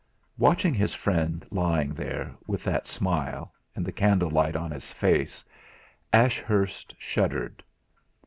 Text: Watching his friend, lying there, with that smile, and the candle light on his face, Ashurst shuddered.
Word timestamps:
Watching 0.39 0.73
his 0.73 0.95
friend, 0.95 1.45
lying 1.51 1.93
there, 1.93 2.33
with 2.47 2.63
that 2.63 2.87
smile, 2.87 3.53
and 3.75 3.85
the 3.85 3.91
candle 3.91 4.31
light 4.31 4.55
on 4.55 4.71
his 4.71 4.91
face, 4.91 5.45
Ashurst 6.11 6.95
shuddered. 6.97 7.63